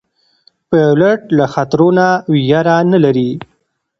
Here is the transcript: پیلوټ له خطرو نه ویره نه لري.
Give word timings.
پیلوټ 0.69 1.21
له 1.37 1.45
خطرو 1.53 1.87
نه 1.97 2.07
ویره 2.33 2.77
نه 2.91 2.97
لري. 3.03 3.29